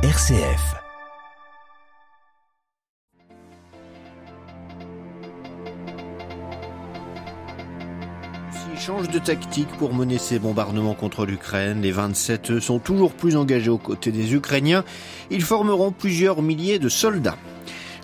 [0.00, 0.76] RCF.
[8.52, 13.34] S'il change de tactique pour mener ses bombardements contre l'Ukraine, les 27 sont toujours plus
[13.34, 14.84] engagés aux côtés des Ukrainiens.
[15.32, 17.36] Ils formeront plusieurs milliers de soldats.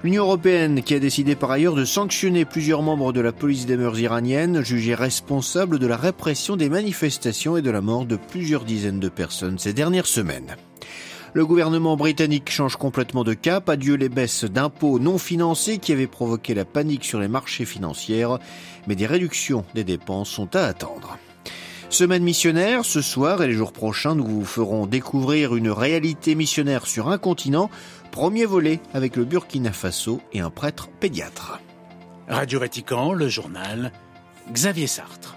[0.02, 3.76] L'Union européenne, qui a décidé par ailleurs de sanctionner plusieurs membres de la police des
[3.76, 8.64] mœurs iranienne, jugés responsables de la répression des manifestations et de la mort de plusieurs
[8.64, 10.56] dizaines de personnes ces dernières semaines.
[11.34, 13.68] Le gouvernement britannique change complètement de cap.
[13.68, 18.24] Adieu les baisses d'impôts non financés qui avaient provoqué la panique sur les marchés financiers.
[18.86, 21.18] Mais des réductions des dépenses sont à attendre.
[21.90, 26.86] Semaine missionnaire, ce soir et les jours prochains, nous vous ferons découvrir une réalité missionnaire
[26.86, 27.68] sur un continent.
[28.12, 31.60] Premier volet avec le Burkina Faso et un prêtre pédiatre.
[32.28, 33.90] Radio Vatican, le journal,
[34.52, 35.36] Xavier Sartre.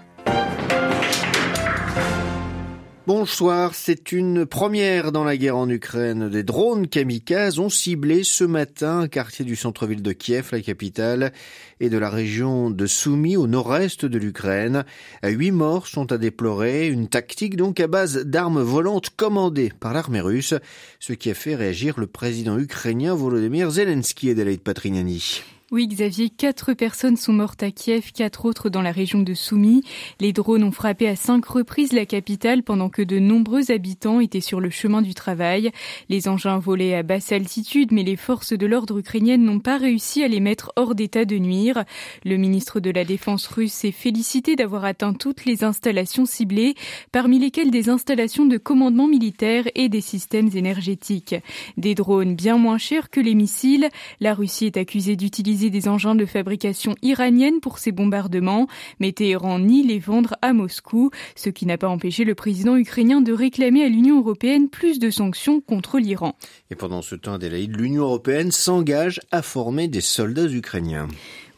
[3.08, 6.28] Bonsoir, c'est une première dans la guerre en Ukraine.
[6.28, 11.32] Des drones kamikazes ont ciblé ce matin un quartier du centre-ville de Kiev, la capitale,
[11.80, 14.84] et de la région de Soumy au nord-est de l'Ukraine.
[15.24, 20.20] Huit morts sont à déplorer, une tactique donc à base d'armes volantes commandées par l'armée
[20.20, 20.52] russe,
[21.00, 25.42] ce qui a fait réagir le président ukrainien Volodymyr Zelensky et Delaïde Patrignani.
[25.70, 29.82] Oui, Xavier, quatre personnes sont mortes à Kiev, quatre autres dans la région de Soumy.
[30.18, 34.40] Les drones ont frappé à cinq reprises la capitale pendant que de nombreux habitants étaient
[34.40, 35.70] sur le chemin du travail.
[36.08, 40.22] Les engins volaient à basse altitude, mais les forces de l'ordre ukrainiennes n'ont pas réussi
[40.22, 41.84] à les mettre hors d'état de nuire.
[42.24, 46.76] Le ministre de la Défense russe s'est félicité d'avoir atteint toutes les installations ciblées,
[47.12, 51.34] parmi lesquelles des installations de commandement militaire et des systèmes énergétiques.
[51.76, 53.90] Des drones bien moins chers que les missiles.
[54.20, 58.68] La Russie est accusée d'utiliser des engins de fabrication iranienne pour ces bombardements,
[59.00, 63.20] mais Téhéran nie les vendre à Moscou, ce qui n'a pas empêché le président ukrainien
[63.20, 66.34] de réclamer à l'Union européenne plus de sanctions contre l'Iran.
[66.70, 71.08] Et pendant ce temps, Adélaïde, l'Union européenne s'engage à former des soldats ukrainiens.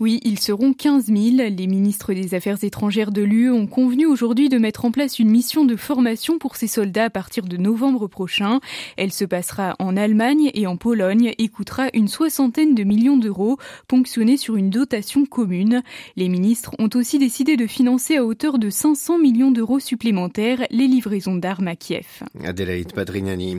[0.00, 1.18] Oui, ils seront 15 000.
[1.54, 5.28] Les ministres des Affaires étrangères de l'UE ont convenu aujourd'hui de mettre en place une
[5.28, 8.60] mission de formation pour ces soldats à partir de novembre prochain.
[8.96, 13.58] Elle se passera en Allemagne et en Pologne et coûtera une soixantaine de millions d'euros,
[13.88, 15.82] ponctionnés sur une dotation commune.
[16.16, 20.86] Les ministres ont aussi décidé de financer à hauteur de 500 millions d'euros supplémentaires les
[20.86, 22.22] livraisons d'armes à Kiev.
[22.42, 23.58] Adélaïde Padrignani.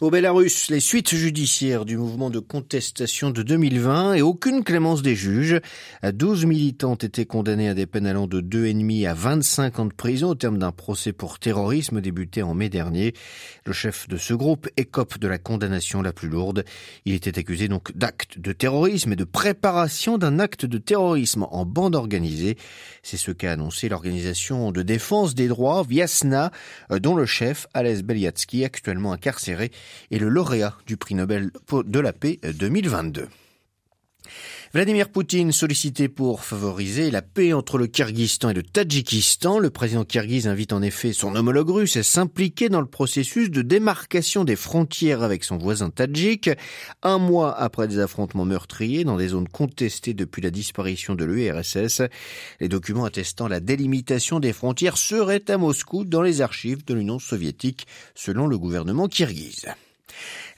[0.00, 5.14] Au Bélarus, les suites judiciaires du mouvement de contestation de 2020 et aucune clémence des
[5.14, 5.60] juges.
[6.02, 9.92] 12 militants ont été condamnés à des peines allant de 2,5 à 25 ans de
[9.92, 13.14] prison au terme d'un procès pour terrorisme débuté en mai dernier.
[13.64, 16.64] Le chef de ce groupe écope de la condamnation la plus lourde.
[17.04, 21.64] Il était accusé donc d'acte de terrorisme et de préparation d'un acte de terrorisme en
[21.64, 22.56] bande organisée.
[23.02, 26.50] C'est ce qu'a annoncé l'organisation de défense des droits Viasna,
[26.90, 29.70] dont le chef, Ales Beliatsky, actuellement incarcéré,
[30.10, 33.28] est le lauréat du prix Nobel de la paix 2022.
[34.74, 39.58] Vladimir Poutine sollicité pour favoriser la paix entre le Kyrgyzstan et le Tadjikistan.
[39.58, 43.60] Le président kirghiz invite en effet son homologue russe à s'impliquer dans le processus de
[43.60, 46.48] démarcation des frontières avec son voisin tadjik.
[47.02, 52.00] Un mois après des affrontements meurtriers dans des zones contestées depuis la disparition de l'URSS,
[52.60, 57.18] les documents attestant la délimitation des frontières seraient à Moscou dans les archives de l'Union
[57.18, 59.66] soviétique, selon le gouvernement kirghiz.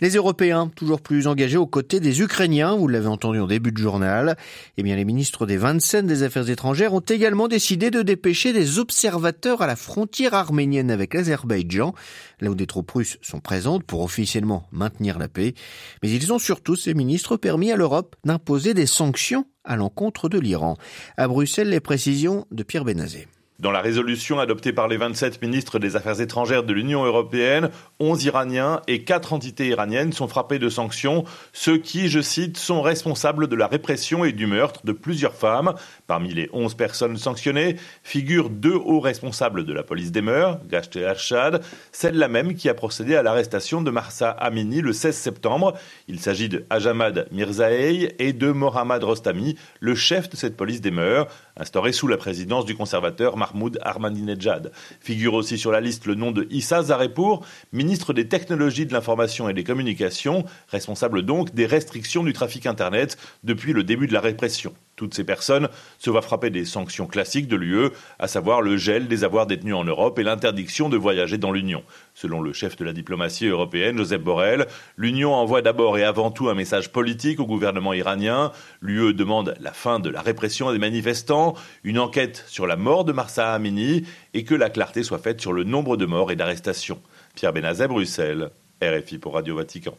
[0.01, 3.79] Les Européens, toujours plus engagés aux côtés des Ukrainiens, vous l'avez entendu en début de
[3.79, 4.37] journal,
[4.77, 8.79] eh bien les ministres des 27 des Affaires étrangères ont également décidé de dépêcher des
[8.79, 11.95] observateurs à la frontière arménienne avec l'Azerbaïdjan,
[12.41, 15.55] là où des troupes russes sont présentes pour officiellement maintenir la paix.
[16.03, 20.39] Mais ils ont surtout, ces ministres, permis à l'Europe d'imposer des sanctions à l'encontre de
[20.39, 20.77] l'Iran.
[21.17, 23.27] À Bruxelles, les précisions de Pierre Benazé.
[23.61, 27.71] Dans la résolution adoptée par les 27 ministres des Affaires étrangères de l'Union européenne,
[28.01, 31.23] 11 Iraniens et 4 entités iraniennes sont frappés de sanctions,
[31.53, 35.75] ceux qui, je cite, sont responsables de la répression et du meurtre de plusieurs femmes.
[36.09, 40.97] Parmi les 11 personnes sanctionnées figurent deux hauts responsables de la police des mœurs, Gasht
[40.97, 45.75] et Arshad, celle-là même qui a procédé à l'arrestation de Marsa Amini le 16 septembre.
[46.09, 50.91] Il s'agit de Ajamad Mirzaei et de Mohammad Rostami, le chef de cette police des
[50.91, 54.73] mœurs, instauré sous la présidence du conservateur Mahmoud Ahmadinejad.
[55.01, 59.49] Figure aussi sur la liste le nom de Issa Zarepour, ministre des Technologies de l'Information
[59.49, 64.21] et des Communications, responsable donc des restrictions du trafic Internet depuis le début de la
[64.21, 64.75] répression.
[64.97, 65.69] Toutes ces personnes
[65.99, 69.75] se voient frapper des sanctions classiques de l'UE, à savoir le gel des avoirs détenus
[69.75, 71.83] en Europe et l'interdiction de voyager dans l'Union.
[72.15, 76.49] Selon le chef de la diplomatie européenne, Joseph Borrell, l'Union envoie d'abord et avant tout
[76.49, 78.53] un message politique au gouvernement iranien.
[78.81, 83.13] L'UE demande la fin de la répression des manifestants, une enquête sur la mort de
[83.13, 87.01] Marsa Amini et que la clarté soit faite sur le nombre de morts et d'arrestations.
[87.35, 88.51] Pierre Benazet, Bruxelles.
[88.83, 89.97] RFI pour Radio Vatican.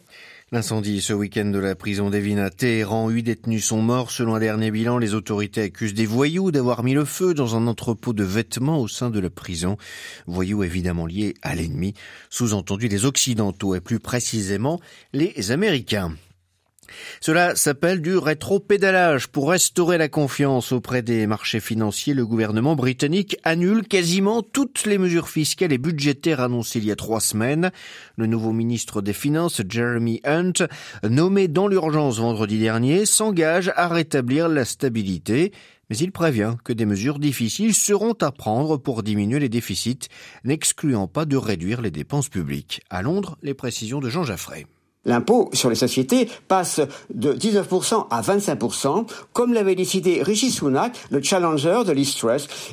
[0.55, 4.09] L'incendie ce week-end de la prison d'Evin Téhéran, huit détenus sont morts.
[4.09, 7.67] Selon un dernier bilan, les autorités accusent des voyous d'avoir mis le feu dans un
[7.67, 9.75] entrepôt de vêtements au sein de la prison.
[10.27, 11.93] Voyous évidemment liés à l'ennemi,
[12.29, 14.79] sous-entendu les Occidentaux et plus précisément
[15.11, 16.15] les Américains.
[17.21, 19.27] Cela s'appelle du rétro-pédalage.
[19.27, 24.97] Pour restaurer la confiance auprès des marchés financiers, le gouvernement britannique annule quasiment toutes les
[24.97, 27.71] mesures fiscales et budgétaires annoncées il y a trois semaines.
[28.17, 30.67] Le nouveau ministre des Finances, Jeremy Hunt,
[31.03, 35.51] nommé dans l'urgence vendredi dernier, s'engage à rétablir la stabilité.
[35.89, 40.07] Mais il prévient que des mesures difficiles seront à prendre pour diminuer les déficits,
[40.43, 42.81] n'excluant pas de réduire les dépenses publiques.
[42.89, 44.65] À Londres, les précisions de Jean Jaffray.
[45.05, 46.81] L'impôt sur les sociétés passe
[47.13, 52.15] de 19% à 25%, comme l'avait décidé Rishi Sunak, le challenger de l'East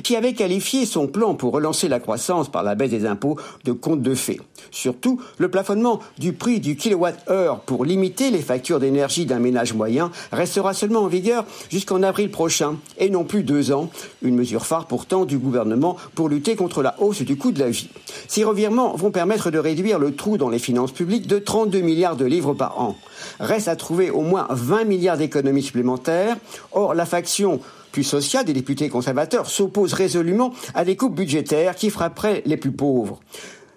[0.03, 3.71] qui avait qualifié son plan pour relancer la croissance par la baisse des impôts de
[3.71, 4.39] compte de fait.
[4.71, 10.11] Surtout, le plafonnement du prix du kilowatt-heure pour limiter les factures d'énergie d'un ménage moyen
[10.31, 13.89] restera seulement en vigueur jusqu'en avril prochain, et non plus deux ans,
[14.21, 17.69] une mesure phare pourtant du gouvernement pour lutter contre la hausse du coût de la
[17.69, 17.89] vie.
[18.27, 22.15] Ces revirements vont permettre de réduire le trou dans les finances publiques de 32 milliards
[22.15, 22.95] de de livres par an.
[23.39, 26.37] Reste à trouver au moins 20 milliards d'économies supplémentaires.
[26.71, 27.59] Or, la faction
[27.91, 32.71] plus sociale des députés conservateurs s'oppose résolument à des coupes budgétaires qui frapperaient les plus
[32.71, 33.19] pauvres.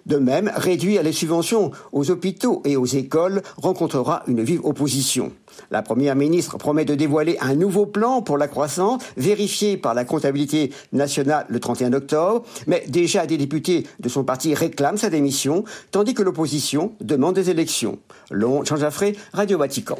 [0.07, 5.33] De même, réduire les subventions aux hôpitaux et aux écoles rencontrera une vive opposition.
[5.69, 10.05] La Première ministre promet de dévoiler un nouveau plan pour la croissance, vérifié par la
[10.05, 15.65] comptabilité nationale le 31 octobre, mais déjà des députés de son parti réclament sa démission,
[15.91, 17.99] tandis que l'opposition demande des élections.
[18.31, 19.97] Long, Jean Jaffré, Radio Vatican.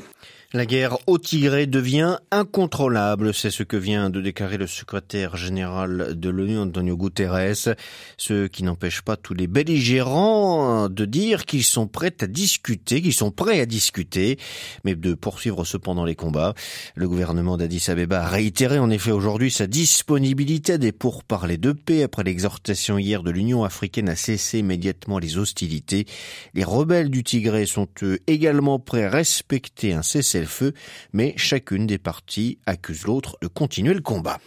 [0.53, 6.17] La guerre au Tigré devient incontrôlable, c'est ce que vient de déclarer le secrétaire général
[6.17, 7.75] de l'ONU, Antonio Guterres,
[8.15, 13.11] ce qui n'empêche pas tous les belligérants de dire qu'ils sont prêts à discuter, qu'ils
[13.11, 14.39] sont prêts à discuter,
[14.85, 16.53] mais de poursuivre cependant les combats.
[16.95, 22.03] Le gouvernement d'Addis Abeba a réitéré en effet aujourd'hui sa disponibilité des pourparlers de paix
[22.03, 26.05] après l'exhortation hier de l'Union africaine à cesser immédiatement les hostilités.
[26.53, 30.74] Les rebelles du Tigré sont eux également prêts à respecter un cessez le feu,
[31.13, 34.39] mais chacune des parties accuse l'autre de continuer le combat.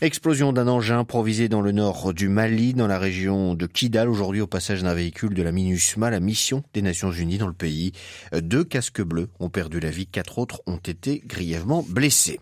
[0.00, 4.40] Explosion d'un engin improvisé dans le nord du Mali, dans la région de Kidal, aujourd'hui
[4.40, 7.92] au passage d'un véhicule de la MINUSMA, la mission des Nations Unies dans le pays.
[8.32, 12.40] Deux casques bleus ont perdu la vie, quatre autres ont été grièvement blessés.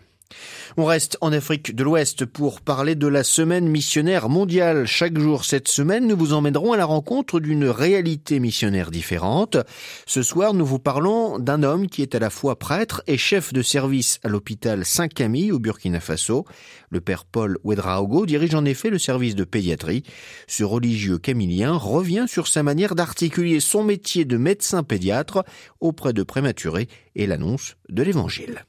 [0.77, 4.85] On reste en Afrique de l'Ouest pour parler de la semaine missionnaire mondiale.
[4.85, 9.57] Chaque jour cette semaine, nous vous emmènerons à la rencontre d'une réalité missionnaire différente.
[10.05, 13.53] Ce soir, nous vous parlons d'un homme qui est à la fois prêtre et chef
[13.53, 16.45] de service à l'hôpital Saint-Camille au Burkina Faso.
[16.89, 20.03] Le père Paul Ouedraogo dirige en effet le service de pédiatrie.
[20.47, 25.43] Ce religieux camillien revient sur sa manière d'articuler son métier de médecin pédiatre
[25.79, 28.65] auprès de prématurés et l'annonce de l'évangile.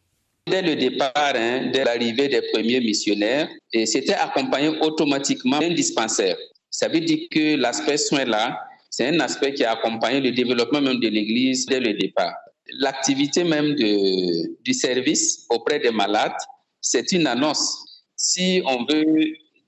[0.49, 3.49] Dès le départ, hein, dès l'arrivée des premiers missionnaires,
[3.85, 6.37] c'était accompagné automatiquement d'un dispensaire.
[6.69, 8.59] Ça veut dire que l'aspect soin là,
[8.91, 12.35] c'est un aspect qui a accompagné le développement même de l'Église dès le départ.
[12.81, 16.33] L'activité même de, du service auprès des malades,
[16.81, 18.03] c'est une annonce.
[18.17, 19.05] Si on veut,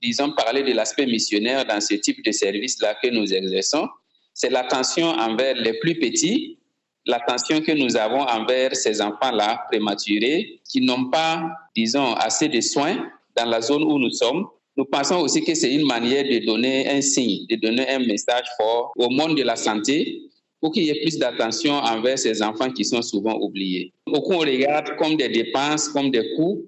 [0.01, 3.87] disons, parler de l'aspect missionnaire dans ce type de service-là que nous exerçons,
[4.33, 6.59] c'est l'attention envers les plus petits
[7.05, 12.97] l'attention que nous avons envers ces enfants-là prématurés qui n'ont pas, disons, assez de soins
[13.35, 14.47] dans la zone où nous sommes.
[14.77, 18.45] Nous pensons aussi que c'est une manière de donner un signe, de donner un message
[18.57, 20.21] fort au monde de la santé
[20.59, 23.93] pour qu'il y ait plus d'attention envers ces enfants qui sont souvent oubliés.
[24.07, 26.65] Beaucoup on regarde comme des dépenses, comme des coûts,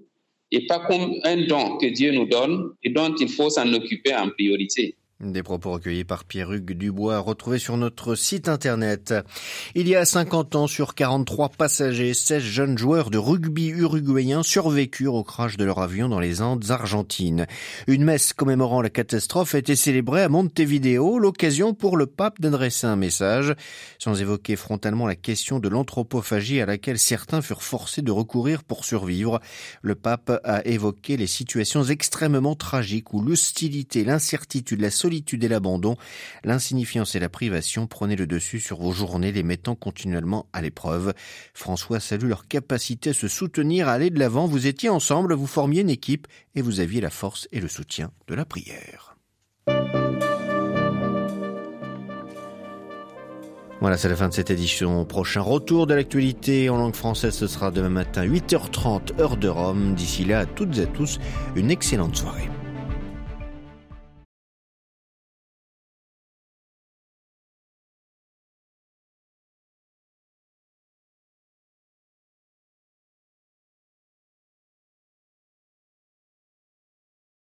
[0.51, 4.15] et pas comme un don que Dieu nous donne et dont il faut s'en occuper
[4.15, 4.95] en priorité.
[5.19, 9.15] Des propos recueillis par Pierre-Hugues Dubois, retrouvés sur notre site internet.
[9.73, 15.15] Il y a 50 ans, sur 43 passagers, 16 jeunes joueurs de rugby uruguayens survécurent
[15.15, 17.47] au crash de leur avion dans les Andes argentines.
[17.87, 22.85] Une messe commémorant la catastrophe a été célébrée à Montevideo, l'occasion pour le pape d'adresser
[22.85, 23.55] un message,
[23.97, 28.85] sans évoquer frontalement la question de l'anthropophagie à laquelle certains furent forcés de recourir pour
[28.85, 29.39] survivre.
[29.81, 35.95] Le pape a évoqué les situations extrêmement tragiques où l'hostilité, l'incertitude, la solitude et l'abandon,
[36.43, 41.13] l'insignifiance et la privation prenaient le dessus sur vos journées, les mettant continuellement à l'épreuve.
[41.53, 44.47] François salue leur capacité à se soutenir, à aller de l'avant.
[44.47, 48.11] Vous étiez ensemble, vous formiez une équipe et vous aviez la force et le soutien
[48.27, 49.15] de la prière.
[53.79, 55.05] Voilà, c'est la fin de cette édition.
[55.05, 59.95] Prochain retour de l'actualité en langue française, ce sera demain matin 8h30 heure de Rome.
[59.95, 61.17] D'ici là, à toutes et à tous,
[61.55, 62.49] une excellente soirée.